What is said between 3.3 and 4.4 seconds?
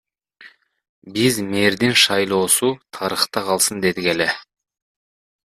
калсын дедик эле.